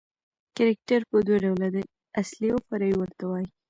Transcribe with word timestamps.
کرکټر 0.55 1.01
په 1.09 1.17
دوه 1.27 1.37
ډوله 1.43 1.67
دئ، 1.75 1.83
اصلي 2.21 2.49
اوفرعي 2.55 2.93
ورته 2.97 3.23
وايي. 3.29 3.47